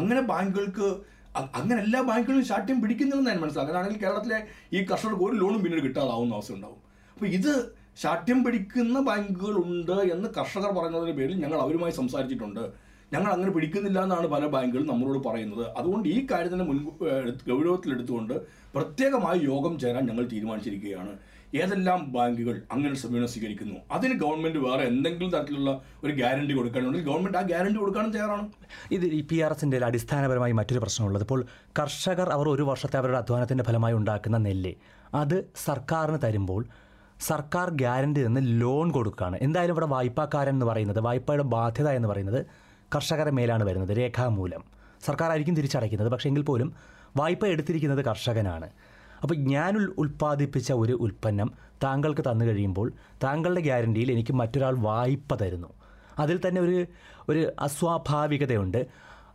[0.00, 0.88] അങ്ങനെ ബാങ്കുകൾക്ക്
[1.58, 4.38] അങ്ങനെ എല്ലാ ബാങ്കുകളും ശാഠ്യം പിടിക്കുന്നില്ലെന്ന് ഞാൻ മനസ്സിലാക്കും അങ്ങനെയാണെങ്കിൽ കേരളത്തിലെ
[4.76, 6.80] ഈ കർഷകർക്ക് ഒരു ലോണും പിന്നീട് കിട്ടാതാവുന്ന അവസ്ഥ ഉണ്ടാവും.
[7.14, 7.52] അപ്പോൾ ഇത്
[8.02, 12.62] ശാഠ്യം പിടിക്കുന്ന ബാങ്കുകളുണ്ട് എന്ന് കർഷകർ പറയുന്നതിന്റെ പേരിൽ ഞങ്ങൾ അവരുമായി സംസാരിച്ചിട്ടുണ്ട്.
[13.14, 15.64] ഞങ്ങൾ അങ്ങനെ പിടിക്കുന്നില്ല എന്നാണ് പല ബാങ്കുകളും നമ്മളോട് പറയുന്നത്.
[15.78, 16.78] അതുകൊണ്ട് ഈ കാര്യത്തിന് മുൻ
[17.50, 18.34] ഗൗരവത്തിലെടുത്തുകൊണ്ട്
[18.76, 21.12] പ്രത്യേകമായി യോഗം ചേരാൻ ഞങ്ങൾ തീരുമാനിച്ചിരിക്കുകയാണ്.
[21.54, 23.74] ഏതെല്ലാം ബാങ്കുകൾ അങ്ങനെ സമീപനം സ്വീകരിക്കുന്നു?
[23.90, 28.48] അതിന് ഗവൺമെന്റ് വേറെ എന്തെങ്കിലും തരത്തിലുള്ള ഒരു ഗ്യാരണ്ടി കൊടുക്കാനുണ്ടെങ്കിൽ ഗവൺമെന്റ് ആ ഗ്യാരണ്ടി കൊടുക്കാനും തയ്യാറാണ്.
[28.90, 31.22] ഇത് ഈ പി ആർ എസിന്റെ അടിസ്ഥാനപരമായി മറ്റൊരു പ്രശ്നമുള്ളത്.
[31.22, 31.46] ഇപ്പോൾ
[31.78, 34.72] കർഷകർ അവർ ഒരു വർഷത്തെ അവരുടെ അധ്വാനത്തിന്റെ ഫലമായി ഉണ്ടാക്കുന്ന നെല്ല്
[35.14, 36.66] അത് സർക്കാരിന് തരുമ്പോൾ
[37.20, 39.38] സർക്കാർ ഗ്യാരണ്ടി നിന്ന് ലോൺ കൊടുക്കുകയാണ്.
[39.42, 42.46] എന്തായാലും ഇവിടെ വായ്പാക്കാരൻ എന്ന് പറയുന്നത് വായ്പയുടെ ബാധ്യത എന്ന് പറയുന്നത്
[42.94, 44.64] കർഷകരുടെ മേലാണ് വരുന്നത് രേഖാമൂലം.
[45.04, 46.74] സർക്കാരായിരിക്കും തിരിച്ചടയ്ക്കുന്നത് പക്ഷേ എങ്കിൽ പോലും
[47.16, 48.70] വായ്പ എടുത്തിരിക്കുന്നത് കർഷകനാണ്.
[49.22, 51.52] അപ്പോൾ ഞാൻ ഉൽ ഉൽപ്പാദിപ്പിച്ച ഒരു ഉൽപ്പന്നം
[51.82, 52.92] താങ്കൾക്ക് തന്നു കഴിയുമ്പോൾ
[53.24, 55.68] താങ്കളുടെ ഗ്യാരണ്ടിയിൽ എനിക്ക് മറ്റൊരാൾ വായ്പ തരുന്നു.
[56.18, 56.86] അതിൽ തന്നെ ഒരു
[57.28, 58.86] ഒരു അസ്വാഭാവികതയുണ്ട്.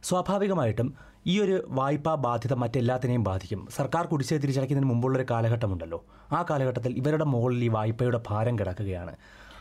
[0.03, 0.93] സ്വാഭാവികമായിട്ടും
[1.27, 3.67] ഈ ഒരു വായ്പാ ബാധ്യത മറ്റെല്ലാത്തിനെയും ബാധിക്കും.
[3.75, 6.05] സർക്കാർ കുടിശ്ശിക തിരിച്ചടയ്ക്കുന്നതിന് മുമ്പുള്ളൊരു കാലഘട്ടമുണ്ടല്ലോ.
[6.31, 9.15] ആ കാലഘട്ടത്തിൽ ഇവരുടെ മുകളിൽ ഈ വായ്പയുടെ ഭാരം കിടക്കുകയാണ്.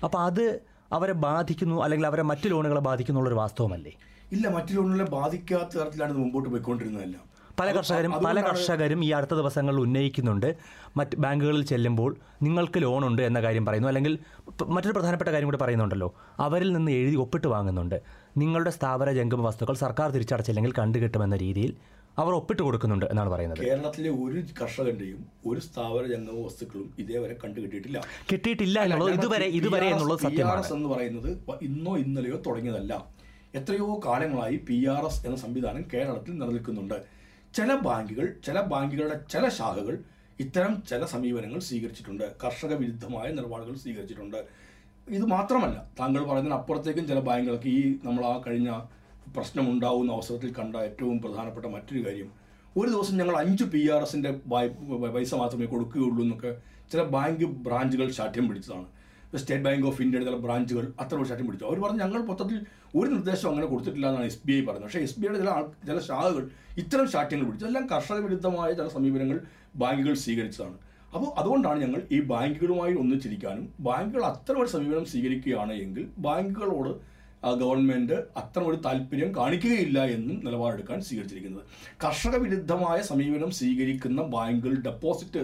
[0.05, 0.61] അപ്പോൾ അത്
[0.93, 3.93] അവരെ ബാധിക്കുന്നു അല്ലെങ്കിൽ അവരെ മറ്റു ലോണുകളെ ബാധിക്കുന്നു എന്നുള്ളൊരു വാസ്തവമല്ലേ?
[4.33, 7.36] ഇല്ല മറ്റു ലോണുകളെ ബാധിക്കാത്ത തരത്തിലാണ് മുമ്പോട്ട് പോയിക്കൊണ്ടിരുന്നതെല്ലാം.
[7.61, 10.57] പല കർഷകരും പല കർഷകരും ഈ അടുത്ത ദിവസങ്ങളിൽ ഉന്നയിക്കുന്നുണ്ട്.
[10.97, 13.89] മറ്റ് ബാങ്കുകളിൽ ചെല്ലുമ്പോൾ നിങ്ങൾക്ക് ലോണുണ്ട് എന്ന കാര്യം പറയുന്നു.
[13.89, 14.19] അല്ലെങ്കിൽ
[14.67, 16.15] മറ്റൊരു പ്രധാനപ്പെട്ട കാര്യം കൂടി പറയുന്നുണ്ടല്ലോ.
[16.41, 18.03] അവരിൽ നിന്ന് എഴുതി ഒപ്പിട്ട് വാങ്ങുന്നുണ്ട്.
[18.37, 21.75] നിങ്ങളുടെ സ്ഥാപന ജംഗമ വസ്തുക്കൾ സർക്കാർ തിരിച്ചടച്ചില്ലെങ്കിൽ കണ്ടുകിട്ടുമെന്ന രീതിയിൽ
[22.19, 23.59] അവർ ഒപ്പിട്ട് കൊടുക്കുന്നുണ്ട് എന്നാണ് പറയുന്നത്.
[23.59, 28.01] കേരളത്തിലെ ഒരു കർഷകന്റെയും ഒരു സ്ഥാപന ജംഗമ വസ്തുക്കളും ഇതേവരെ കണ്ടുകിട്ടിയിട്ടില്ല
[28.33, 28.81] കിട്ടിയിട്ടില്ല.
[28.81, 30.73] എന്നുള്ളത് ഇതുവരെ ഇതുവരെ എന്നുള്ളത് സത്യമാണ്.
[30.73, 31.31] എന്ന് പറയുന്നത്
[31.63, 33.07] ഇന്നോ ഇന്നലെയോ തുടങ്ങിയതല്ല.
[33.55, 37.16] എത്രയോ കാലങ്ങളായി പി ആർ എസ് എന്ന സംവിധാനം കേരളത്തിൽ നിലനിൽക്കുന്നുണ്ട്.
[37.57, 39.99] ചില ബാങ്കുകൾ ചില ബാങ്കുകളുടെ ചില ശാഖകൾ
[40.41, 42.25] ഇത്തരം ചില സമീപനങ്ങൾ സ്വീകരിച്ചിട്ടുണ്ട്.
[42.45, 44.37] കർഷക വിരുദ്ധമായ നിലപാടുകൾ സ്വീകരിച്ചിട്ടുണ്ട്.
[45.09, 48.81] ഇത് മാത്രമല്ല താങ്കൾ പറയുന്നതിന് അപ്പുറത്തേക്കും ചില ബാങ്കുകൾക്ക് ഈ നമ്മൾ ആ കഴിഞ്ഞ
[49.37, 52.29] പ്രശ്നമുണ്ടാവുന്ന അവസരത്തിൽ കണ്ട ഏറ്റവും പ്രധാനപ്പെട്ട മറ്റൊരു കാര്യം.
[52.77, 54.31] ഒരു ദിവസം ഞങ്ങൾ അഞ്ച് പി ആർ എസിന്റെ
[55.15, 56.57] പൈസ മാത്രമേ കൊടുക്കുകയുള്ളൂ എന്നൊക്കെ
[56.93, 58.87] ചില ബാങ്ക് ബ്രാഞ്ചുകൾ ശാഠ്യം പിടിച്ചതാണ്.
[59.37, 61.67] സ്റ്റേറ്റ് ബാങ്ക് ഓഫ് ഇന്ത്യയുടെ ചില ബ്രാഞ്ചുകൾ അത്ര ശാഠ്യം പിടിച്ചു.
[61.67, 62.59] അവർ പറഞ്ഞു ഞങ്ങൾ മൊത്തത്തിൽ
[62.99, 64.89] ഒരു നിർദ്ദേശം അങ്ങനെ കൊടുത്തിട്ടില്ല എന്നാണ് എസ് ബി ഐ പറയുന്നത്.
[64.89, 66.45] പക്ഷേ എസ് ബി ഐയുടെ ചില ആൾ ചില ശാഖകൾ
[66.83, 67.67] ഇത്തരം ശാഠ്യങ്ങൾ പിടിച്ചു.
[67.71, 69.41] എല്ലാം കർഷക വിരുദ്ധമായ ചില സമീപനങ്ങൾ
[69.83, 70.79] ബാങ്കുകൾ സ്വീകരിച്ചതാണ്.
[71.15, 76.93] അപ്പോൾ അതുകൊണ്ടാണ് ഞങ്ങൾ ഈ ബാങ്കുകളുമായി ഒന്നിച്ചിരിക്കാനും ബാങ്കുകൾ അത്തരം ഒരു സമീപനം സ്വീകരിക്കുകയാണ് എങ്കിൽ ബാങ്കുകളോട്
[77.61, 81.65] ഗവൺമെന്റ് അത്തരം ഒരു താല്പര്യം കാണിക്കുകയില്ല എന്നും നിലപാടെടുക്കാൻ സ്വീകരിച്ചിരിക്കുന്നത്.
[82.05, 85.43] കർഷക വിരുദ്ധമായ സമീപനം സ്വീകരിക്കുന്ന ബാങ്കുകൾ ഡെപ്പോസിറ്റ്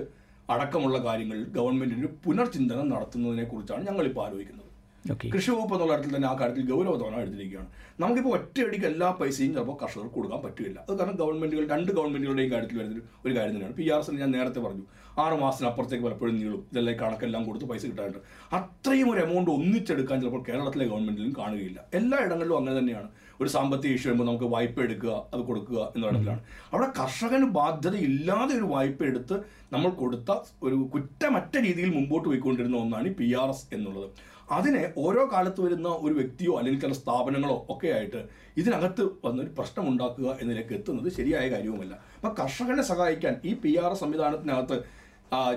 [0.54, 4.61] അടക്കമുള്ള കാര്യങ്ങളിൽ ഗവൺമെന്റിന് പുനർചിന്തനം നടത്തുന്നതിനെക്കുറിച്ചാണ് ഞങ്ങളിപ്പോൾ ആലോചിക്കുന്നത്.
[5.10, 7.66] കൃഷി വകുപ്പ് എന്നുള്ള കാര്യത്തിൽ തന്നെ ആ കാര്യത്തിൽ ഗൗരവത്തോടെ എടുത്തിരിക്കുകയാണ്.
[8.00, 10.84] നമുക്കിപ്പോൾ ഒറ്റയടിക്ക് എല്ലാ പൈസയും ചിലപ്പോൾ കർഷകർക്ക് കൊടുക്കാൻ പറ്റില്ല.
[10.90, 13.74] അത് കാരണം ഗവൺമെന്റുകൾ രണ്ട് ഗവൺമെന്റുകളുടെയും കാര്യത്തിൽ വരുന്ന ഒരു- കാര്യം തന്നെയാണ്.
[13.74, 14.82] പി ആർ എസ് ഞാൻ നേരത്തെ പറഞ്ഞു.
[15.18, 16.66] ആറ് മാസത്തിനപ്പുറത്തേക്ക് പലപ്പോഴും നീളും.
[16.72, 18.18] ഇതെല്ലാം കണക്കെല്ലാം കൊടുത്ത് പൈസ കിട്ടാറുണ്ട്.
[18.54, 21.84] അത്രയും ഒരു എമൗണ്ട് ഒന്നിച്ചെടുക്കാൻ ചിലപ്പോൾ കേരളത്തിലെ ഗവൺമെന്റിലും കാണുകയില്ല.
[21.94, 23.08] എല്ലാ ഇടങ്ങളിലും അങ്ങനെ തന്നെയാണ്.
[23.40, 26.42] ഒരു സാമ്പത്തിക ഇഷ്യൂ വരുമ്പോൾ നമുക്ക് വായ്പ എടുക്കുക അത് കൊടുക്കുക എന്ന തരത്തിലാണ്.
[26.72, 29.38] അവിടെ കർഷകന് ബാധ്യത ഇല്ലാതെ ഒരു വായ്പ എടുത്ത്
[29.74, 30.30] നമ്മൾ കൊടുത്ത
[30.66, 34.08] ഒരു കുറ്റമറ്റ രീതിയിൽ മുമ്പോട്ട് പോയിക്കൊണ്ടിരുന്ന ഒന്നാണ് ഈ പി ആർ എസ് എന്നുള്ളത്.
[34.56, 38.20] അതിനെ ഓരോ കാലത്ത് വരുന്ന ഒരു വ്യക്തിയോ അല്ലെങ്കിൽ ചില സ്ഥാപനങ്ങളോ ഒക്കെ ആയിട്ട്
[38.60, 41.94] ഇതിനകത്ത് വന്നൊരു പ്രശ്നം ഉണ്ടാക്കുക എന്നതിലേക്ക് എത്തുന്നത് ശരിയായ കാര്യവുമല്ല.
[42.16, 44.78] അപ്പം കർഷകനെ സഹായിക്കാൻ ഈ പി ആർ എസ് സംവിധാനത്തിനകത്ത്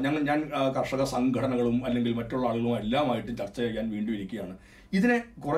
[0.03, 0.39] ഞങ്ങൾ ഞാൻ
[0.75, 4.55] കർഷക സംഘടനകളും അല്ലെങ്കിൽ മറ്റുള്ള ആളുകളും എല്ലാമായിട്ട് ചർച്ച ചെയ്യാൻ വീണ്ടും ഇരിക്കുകയാണ്.
[4.93, 5.55] ഇതിനെ കുറ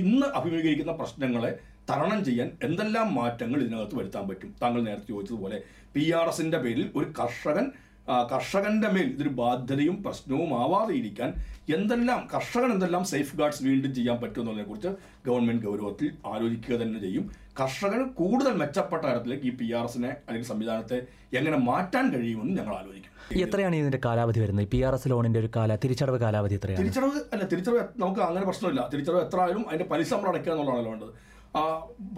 [0.00, 1.58] ഇന്ന് അഭിമുഖീകരിക്കുന്ന പ്രശ്നങ്ങളെ
[1.90, 4.54] തരണം ചെയ്യാൻ എന്തെല്ലാം മാറ്റങ്ങൾ ഇതിനകത്ത് വരുത്താൻ പറ്റും?
[4.62, 5.62] താങ്കൾ നേരത്തെ ചോദിച്ചതുപോലെ
[5.94, 7.72] പി ആർ എസിന്റെ പേരിൽ ഒരു കർഷകൻ
[8.08, 11.30] ആ, കർഷകന്റെ മേൽ ഇതൊരു ബാധ്യതയും പ്രശ്നവും ആവാതെ ഇരിക്കാൻ
[11.74, 17.24] എന്തെല്ലാം കർഷകൻ എന്തെല്ലാം സേഫ് ഗാർഡ്സ് വീണ്ടും ചെയ്യാൻ പറ്റുമെന്നുള്ളതിനെക്കുറിച്ച് ഗവൺമെന്റ് കുറിച്ച് ഗവൺമെന്റ് ഗൗരവത്തിൽ ആലോചിക്കുക തന്നെ ചെയ്യും.
[17.60, 20.98] കർഷകർ കൂടുതൽ മെച്ചപ്പെട്ട തരത്തിലേക്ക് ഈ പി ആർ എസിനെ അല്ലെങ്കിൽ സംവിധാനത്തെ
[21.34, 23.12] എങ്ങനെ മാറ്റാൻ കഴിയുമെന്ന് ഞങ്ങൾ ആലോചിക്കും.
[23.42, 24.68] എത്രയാണ് ഇതിന്റെ കാലാവധി വരുന്നത്?
[24.68, 26.80] പി ആർ എസ് ലോണിന്റെ ഒരു കാല തിരിച്ചടവ് കാലാവധി എത്രയാണ്?
[26.82, 28.88] തിരിച്ചടവ് അല്ല തിരിച്ചടവ് നമുക്ക് അങ്ങനെ പ്രശ്നമില്ല.
[28.92, 31.12] തിരിച്ചടവ് എത്ര ആയാലും അതിന്റെ പലിശ നമ്മൾ അടയ്ക്കുക എന്നുള്ളതാണല്ലോ വേണ്ടത്.
[31.56, 31.62] ആ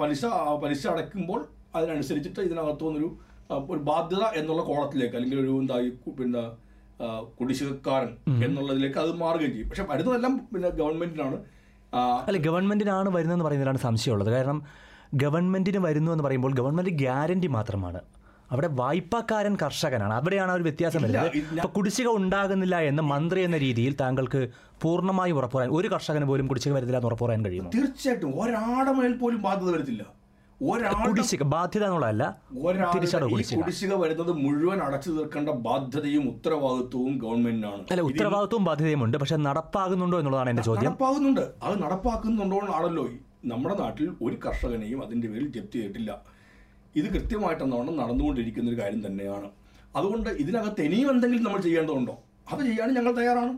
[0.01, 0.23] പലിശ
[0.63, 1.41] പലിശ അടയ്ക്കുമ്പോൾ
[1.75, 3.11] അതിനനുസരിച്ചിട്ട് ഇതിനകത്തുനിന്നൊരു
[3.73, 5.79] ഒരു ബാധ്യത എന്നുള്ള കോളത്തിലേക്ക് അല്ലെങ്കിൽ ഒരു എന്താ
[6.21, 6.43] പിന്നെ
[7.39, 8.13] കുടിശ്ശികക്കാരൻ
[8.47, 9.69] എന്നുള്ളതിലേക്ക് അത് മാറുകയും ചെയ്യും.
[9.69, 11.37] പക്ഷെ വരുന്നതെല്ലാം പിന്നെ ഗവൺമെന്റിനാണ്.
[12.29, 14.31] അല്ല ഗവൺമെന്റിനാണ് വരുന്നതെന്ന് പറയുന്നതിലാണ് സംശയമുള്ളത്.
[14.37, 14.59] കാരണം
[15.23, 18.01] ഗവൺമെന്റിന് വരുന്നു എന്ന് പറയുമ്പോൾ ഗവൺമെന്റ് ഗ്യാരണ്ടി മാത്രമാണ്.
[18.53, 20.15] അവിടെ വായ്പക്കാരൻ കർഷകനാണ്.
[20.15, 21.59] അവിടെയാണ് ഒരു വ്യത്യാസം വരുന്നത്.
[21.59, 24.41] അപ്പോൾ കുടിശ്ശിക ഉണ്ടാകുന്നില്ല എന്ന് മന്ത്രി എന്ന രീതിയിൽ താങ്കൾക്ക്
[24.83, 28.33] പൂർണമായി ഉറപ്പുറാൻ ഒരു കർഷകന് പോലും കുടിശ്ശിക വരുന്നില്ല എന്ന് ഉറപ്പുറാൻ കഴിയും തീർച്ചയായിട്ടും.
[28.43, 30.20] ഒരാടമേൽ പോലും ബാധ്യത വരത്തില്ല.
[30.61, 32.25] കുടിശ്ശിക ബാധ്യത എന്നുള്ളതല്ല
[32.95, 33.93] കുടിശ്ശിക.
[34.03, 37.83] വരുന്നത് മുഴുവൻ അടച്ചു തീർക്കേണ്ട ബാധ്യതയും ഉത്തരവാദിത്വവും ഗവൺമെന്റിനാണ്.
[37.91, 40.91] അല്ല ഉത്തരവാദിത്വവും ബാധ്യതയും ഉണ്ട് പക്ഷെ നടപ്പാകുന്നുണ്ടോ എന്നുള്ളതാണ് എന്റെ ചോദ്യം.
[40.91, 41.41] നടപ്പാകുന്നുണ്ട്.
[41.63, 43.05] അത് നടപ്പാക്കുന്നുണ്ടോ എന്നാണല്ലോ
[43.53, 46.11] നമ്മുടെ നാട്ടിൽ ഒരു കർഷകനെയും അതിന്റെ പേരിൽ ജപ്തി ചെയ്തിട്ടില്ല.
[46.97, 49.51] ഇത് കൃത്യമായിട്ടെന്നോണം നടന്നുകൊണ്ടിരിക്കുന്ന ഒരു കാര്യം തന്നെയാണ്.
[49.97, 52.15] അതുകൊണ്ട് ഇതിനകത്ത് ഇനിയും എന്തെങ്കിലും നമ്മൾ ചെയ്യേണ്ടതുണ്ടോ?
[52.53, 53.55] അത് ചെയ്യാൻ ഞങ്ങൾ തയ്യാറാണ്.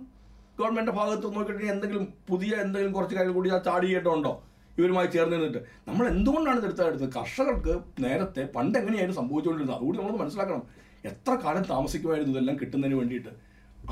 [0.60, 4.32] ഗവൺമെന്റിന്റെ ഭാഗത്ത് നോക്കിയിട്ട് എന്തെങ്കിലും പുതിയ എന്തെങ്കിലും കുറച്ച് കാര്യങ്ങൾ കൂടി ആ ചാടി ചെയ്യേണ്ടതുണ്ടോ?
[4.78, 5.60] ഇവരുമായി ചേർന്ന് നിന്നിട്ട്.
[5.88, 7.08] നമ്മൾ എന്തുകൊണ്ടാണ് ഇത് എടുത്തത്?
[7.18, 7.74] കർഷകർക്ക്
[8.04, 9.76] നേരത്തെ പണ്ട് എങ്ങനെയായിരുന്നു സംഭവിച്ചുകൊണ്ടിരുന്നത്?
[9.78, 10.62] അതുകൂടി നമ്മൾ മനസ്സിലാക്കണം.
[11.10, 13.32] എത്ര കാലം താമസിക്കുമായിരുന്നു ഇതെല്ലാം കിട്ടുന്നതിന് വേണ്ടിയിട്ട്?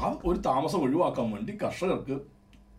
[0.03, 2.17] ആ ഒരു താമസം ഒഴിവാക്കാൻ വേണ്ടി കർഷകർക്ക്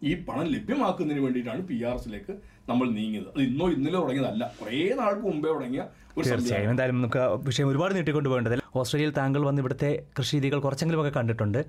[0.10, 2.34] ഈ പണം ലഭ്യമാക്കുന്നതിന് വേണ്ടിയിട്ടാണ് പി ആർ എസിലേക്ക്
[2.70, 3.28] നമ്മൾ നീങ്ങിയത്.
[3.34, 4.44] അത് ഇന്നോ ഇന്നലെ തുടങ്ങിയതല്ല.
[4.60, 5.82] കുറേ നാൾക്ക് മുമ്പേ തുടങ്ങിയ
[6.18, 6.70] ഒരു തീർച്ചയായും.
[6.72, 11.60] എന്തായാലും നമുക്ക് വിഷയം ഒരുപാട് നീട്ടിക്കൊണ്ട് പോകേണ്ടത് ഓസ്ട്രേലിയയിൽ താങ്കൾ വന്ന് ഇവിടുത്തെ കൃഷി രീതികൾ കുറച്ചെങ്കിലുമൊക്കെ കണ്ടിട്ടുണ്ട്.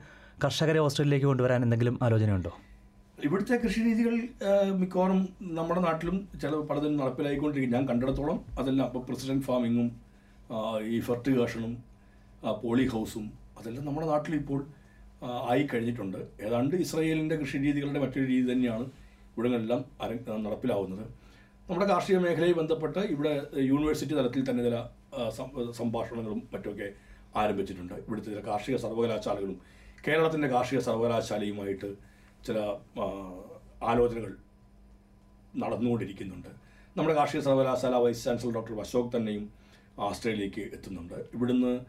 [0.44, 2.52] കർഷകരെ ഓസ്ട്രേലിയയിലേക്ക് കൊണ്ടുവരാൻ എന്തെങ്കിലും ആലോചനയുണ്ടോ?
[3.18, 4.14] ഇവിടുത്തെ കൃഷി രീതികൾ
[4.80, 5.20] മിക്കവാറും
[5.58, 9.88] നമ്മുടെ നാട്ടിലും ചില പലതും നടപ്പിലായിക്കൊണ്ടിരിക്കും ഞാൻ കണ്ടിടത്തോളം അതെല്ലാം അപ്പോൾ പ്രസിഡന്റ് ഫാമിങ്ങും
[10.94, 11.72] ഈ ഫെർട്ടിഗേഷനും
[12.62, 13.24] പോളി ഹൗസും
[13.58, 14.60] അതെല്ലാം നമ്മുടെ നാട്ടിൽ ഇപ്പോൾ
[15.52, 16.18] ആയി കഴിഞ്ഞിട്ടുണ്ട്.
[16.46, 18.84] ഏതാണ്ട് ഇസ്രയേലിന്റെ കൃഷി രീതികളുടെ മറ്റൊരു രീതി തന്നെയാണ്
[19.32, 20.12] ഇവിടങ്ങളെല്ലാം അര
[20.46, 21.04] നടപ്പിലാവുന്നത്.
[21.68, 23.34] നമ്മുടെ കാർഷിക മേഖലയിൽ ബന്ധപ്പെട്ട് ഇവിടെ
[23.72, 24.78] യൂണിവേഴ്സിറ്റി തലത്തിൽ തന്നെ ചില
[25.80, 26.88] സംഭാഷണങ്ങളും മറ്റുമൊക്കെ
[27.42, 27.94] ആരംഭിച്ചിട്ടുണ്ട്.
[28.06, 29.58] ഇവിടുത്തെ ചില കാർഷിക സർവകലാശാലകളും
[30.06, 31.90] കേരളത്തിന്റെ കാർഷിക സർവകലാശാലയുമായിട്ട്
[32.46, 32.74] ചില
[33.84, 34.36] ആലോചനകൾ
[35.56, 36.48] നടന്നുകൊണ്ടിരിക്കുന്നുണ്ട്.
[36.96, 39.50] നമ്മുടെ കാർഷിക സർവകലാശാല വൈസ് ചാൻസലർ ഡോക്ടർ അശോക് തന്നെയും
[40.00, 41.14] ആസ്ട്രേലിയക്ക് എത്തുന്നുണ്ട്.
[41.14, 41.80] ഇവിടുന്ന്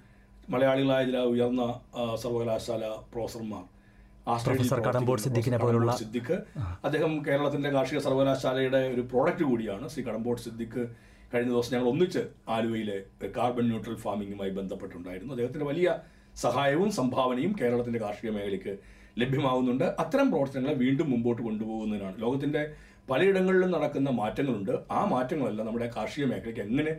[0.50, 1.79] മലയാളികളായ ചില ഉയർന്ന
[2.15, 6.43] സർവകലാശാല പ്രൊഫസർമാർ സിദ്ദിഖിനെ പോലുള്ള- സിദ്ദിഖ്.
[6.86, 9.88] അദ്ദേഹം കേരളത്തിന്റെ കാർഷിക സർവകലാശാലയുടെ ഒരു പ്രോഡക്റ്റ് കൂടിയാണ്.
[9.88, 10.88] ശ്രീ കടമ്പോട്ട് സിദ്ദിഖ്
[11.33, 12.19] കഴിഞ്ഞ ദിവസം ഞങ്ങൾ ഒന്നിച്ച്
[12.50, 15.33] ആലുവയിലെ കാർബൺ ന്യൂട്രൽ ഫാമിങ്ങുമായി ബന്ധപ്പെട്ടുണ്ടായിരുന്നു.
[15.33, 16.00] അദ്ദേഹത്തിന്റെ വലിയ
[16.36, 18.77] സഹായവും സംഭാവനയും കേരളത്തിന്റെ കാർഷിക മേഖലയ്ക്ക്
[19.17, 22.22] ലഭ്യമാകുന്നുണ്ട് അത്തരം പ്രവർത്തനങ്ങളെ വീണ്ടും മുമ്പോട്ട് കൊണ്ടുപോകുന്നതിനാണ്.
[22.22, 22.74] ലോകത്തിന്റെ
[23.10, 24.72] പലയിടങ്ങളിലും നടക്കുന്ന മാറ്റങ്ങളുണ്ട്.
[24.92, 26.94] ആ മാറ്റങ്ങളെല്ലാം നമ്മുടെ കാർഷിക മേഖലയ്ക്ക് എങ്ങനെ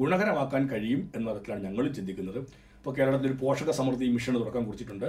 [0.00, 2.38] ഗുണകരമാക്കാൻ കഴിയും എന്ന തരത്തിലാണ് ഞങ്ങൾ ചിന്തിക്കുന്നത്.
[2.78, 5.08] ഇപ്പോൾ കേരളത്തിൽ ഒരു പോഷക സമൃദ്ധി മിഷന് തുടക്കം കുറിച്ചിട്ടുണ്ട്.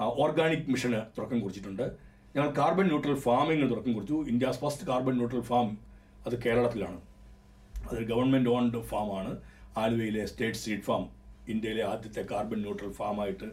[0.00, 1.82] ഓർഗാനിക് മിഷന് തുടക്കം കുറിച്ചിട്ടുണ്ട്.
[2.36, 4.14] ഞങ്ങൾ കാർബൺ ന്യൂട്രൽ ഫാമിങ്ങിന് തുടക്കം കുറിച്ചു.
[4.14, 5.78] India's first carbon neutral farm
[6.26, 7.00] അത് കേരളത്തിലാണ്.
[7.90, 9.32] അത് ഗവൺമെന്റ് ഓൺഡ് ഫാമാണ്.
[9.78, 11.04] ആലുവയിലെ സ്റ്റേറ്റ് സീഡ് ഫാം
[11.48, 13.44] ഇന്ത്യയിലെ ആദ്യത്തെ കാർബൺ ന്യൂട്രൽ ഫാമായിട്ട്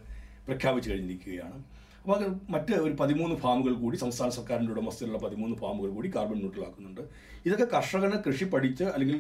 [0.48, 1.81] പ്രഖ്യാപിച്ചു കഴിഞ്ഞിരിക്കുകയാണ്.
[2.02, 6.64] അപ്പോൾ അത് മറ്റ് ഒരു പതിമൂന്ന് ഫാമുകൾ കൂടി സംസ്ഥാന സർക്കാരിന്റെ ഉടമസ്ഥയിലുള്ള പതിമൂന്ന് ഫാമുകൾ കൂടി കാർബൺ ന്യൂട്രൽ
[6.68, 7.02] ആക്കുന്നുണ്ട്.
[7.46, 9.20] ഇതൊക്കെ കർഷകന് കൃഷി പഠിച്ച് അല്ലെങ്കിൽ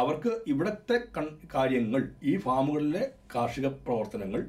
[0.00, 3.02] അവർക്ക് ഇവിടുത്തെ കൺ കാര്യങ്ങൾ ഈ ഫാമുകളിലെ
[3.34, 4.42] കാർഷിക പ്രവർത്തനങ്ങൾ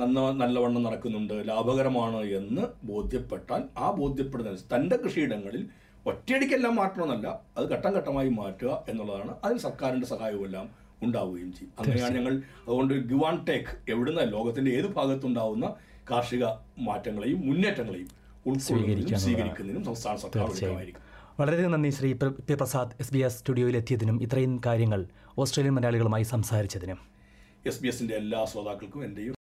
[0.00, 5.62] നന്ന നല്ലവണ്ണം നടക്കുന്നുണ്ട് ലാഭകരമാണ് എന്ന് ബോധ്യപ്പെട്ടാൽ ആ ബോധ്യപ്പെടുന്ന തന്റെ കൃഷിയിടങ്ങളിൽ
[6.06, 10.66] ഒറ്റയടിക്കെല്ലാം മാറ്റണമെന്നല്ല അത് ഘട്ടം ഘട്ടമായി മാറ്റുക എന്നുള്ളതാണ് അതിന് സർക്കാരിന്റെ സഹായവുമെല്ലാം
[11.06, 11.72] ഉണ്ടാവുകയും ചെയ്യും.
[11.80, 12.34] അങ്ങനെയാണ് ഞങ്ങൾ
[12.66, 15.66] അതുകൊണ്ട് ഗിവ് ആൻഡ് ടേക്ക് എവിടുന്ന ലോകത്തിന്റെ ഏത് ഭാഗത്തുണ്ടാവുന്ന
[16.10, 16.44] കാർഷിക
[16.88, 18.08] മാറ്റങ്ങളെയും മുന്നേറ്റങ്ങളെയും
[18.50, 21.72] ഉൾക്കൊള്ളുന്നതിനും സ്വീകരിക്കുന്നതിനും സംസ്ഥാന സർക്കാർ വളരെ ഒരുക്കമായിരിക്കും.
[21.72, 22.08] നന്ദി Shri
[22.48, 25.00] P Prasad S B S സ്റ്റുഡിയോയിൽ എത്തിയതിനും ഇത്രയും കാര്യങ്ങൾ
[25.38, 26.98] ഓസ്ട്രേലിയൻ മലയാളികളുമായി സംസാരിച്ചതിനും.
[27.66, 29.34] എസ് ബി എസിന്റെ എല്ലാ ശ്രോതാക്കൾക്കും എന്റെയും